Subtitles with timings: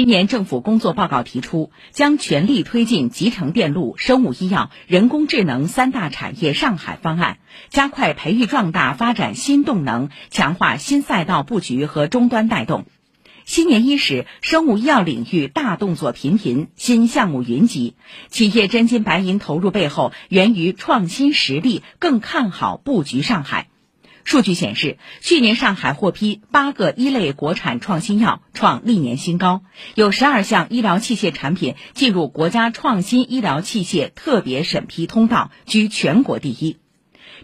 [0.00, 7.36] 今年政府工作报告提出，将全力推进集成电路、生物医药、人工智能三大产业上海方案，
[7.68, 12.86] 加快培育壮大发展新动能，强化新赛道布局和终端带动。
[13.44, 17.94] 新年伊始，生物医药领域大动作频频，新项目云集，
[18.30, 23.69] 企业真金白银投入背后源于创新实力，更看好布局上海。
[24.24, 29.62] 数据显示，去年上海获批八个一类国产创新药，创历年新高，
[29.94, 36.76] 有十二项医疗器械产品进入国家创新医疗器械特别审批通道，居全国第一。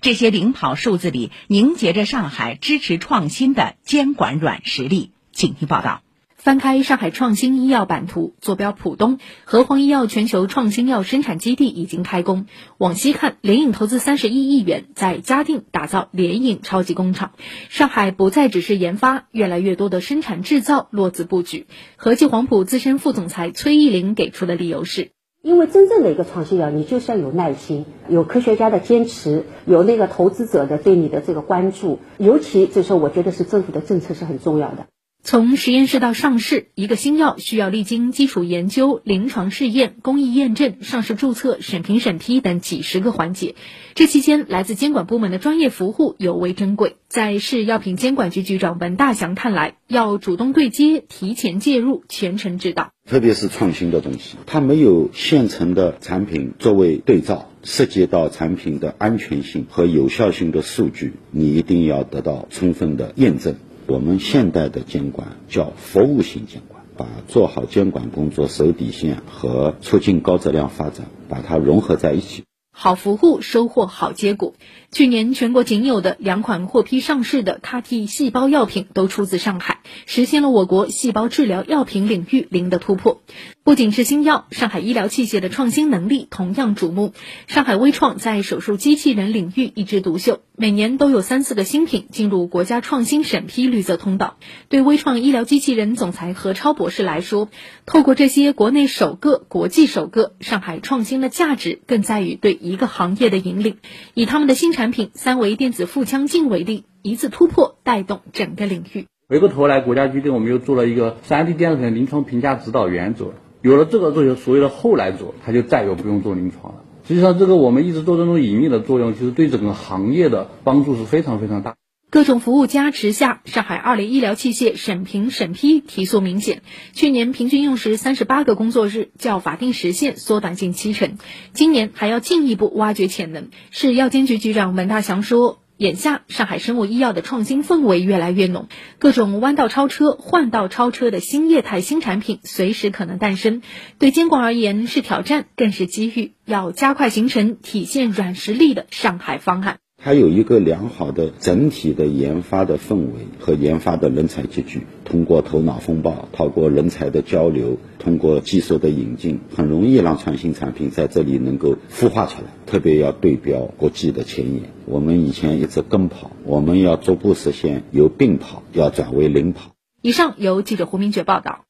[0.01, 5.13] 这些领跑数字里凝结着上海支持创新的监管软实力。
[5.33, 6.06] 请听报道。
[6.47, 12.47] 翻开上海创新医药版图，坐标浦东，和黄医药全球创新药生产基地已经开工。
[12.79, 17.33] 往西看，联影投资三十一亿元在嘉定打造联影超级工厂。
[17.69, 21.67] 上海不再只是研发，越来越多的生产制造落子布局。
[21.97, 25.11] 和记黄埔资深副总裁崔艺林给出的理由是：
[25.43, 34.87] 因为真正的一个创新药，你就是要有耐心，有科学家的坚持，有那个投资者的对你的这个关注，尤其就是，我觉得是政府的政策是很重要的。
[35.27, 43.57] 从实验室到上市，一个新药需要历经基础研究、临床试验、工艺验证、上市注册、审评审批等几十个环节。
[43.97, 46.95] 这期间，来自监管部门的专业服务尤为珍贵。
[47.09, 52.93] 在市药品监管局局长文大祥看来，要主动对接、提前介入、全程指导。
[53.05, 63.57] 特别是创新的东西，它没有现成的产品作为对照，涉及到产品的安全性和有效性的数据，你一定要得到充分的验证。
[63.89, 72.43] 我们现代的监管叫服务型监管，把做好监管工作守底线和促进高质量发展，把它融合在一起。
[72.73, 74.55] 好服务收获好结果。
[74.91, 83.23] 去年全国仅有的两款获批上市的 CAR-T 细胞药品都出自上海，实现了我国细胞治疗药品领域零的突破。
[83.67, 87.15] 不仅是新药，上海医疗器械的创新能力同样瞩目。
[87.49, 94.37] 上海微创在手术机器人领域一枝独秀，每年都有三四个新品进入国家创新审批绿色通道。
[94.69, 97.49] 对微创医疗机器人总裁何超博士来说，
[97.87, 103.79] 透过这些国内首个、国际首个，上海创新的价值更在于对一个行业的引领。
[104.15, 109.07] 以他们的新产品三维电子腹腔镜为例，一次突破带动整个领域。
[109.29, 113.33] 回过头来，国家决定我们又做了一个三 D 电子的临床评价指导原则。
[113.67, 116.85] 有了这个，作用所谓的后来者，他就再也不用做临床了。
[117.09, 121.75] 实际上，这个我们一直做这种引领的作用，其实对整个行业的帮助是非常非常大。
[122.09, 126.63] 各种服务加持下，上海二类医疗器械审评审批提速明显。
[126.93, 131.19] 去年平均用时三十八个工作日，较法定时限缩短近七成。
[131.53, 133.49] 今年还要进一步挖掘潜能。
[133.73, 135.59] 市药监局局长文大祥说。
[135.79, 143.61] 眼下，上海生物医药的创新氛围越来越浓，各种弯道超车、换道超车的新业态新产品随时可能诞生。
[143.99, 146.33] 对监管而言是挑战，更是机遇。
[146.47, 149.79] 要加快形成体现软实力的上海方案。
[150.07, 162.47] 它有一个良好的整体的研发的氛围和研发的人才集聚，通过头脑风暴，透过人才的交流，通过技术的引进，很容易让创新产品在这里能够孵化出来。
[162.67, 169.73] 特别要对标国际的前沿，我们以前一直跟跑，我们要逐步实现由并跑要转为领跑。
[170.03, 171.66] 以上由记者胡明珏报道。